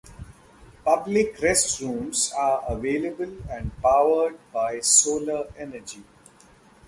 Public 0.83 1.37
restrooms 1.37 2.33
are 2.35 2.63
available 2.69 3.37
and 3.51 3.69
powered 3.83 4.39
by 4.51 4.79
solar 4.79 5.53
energy. 5.55 6.03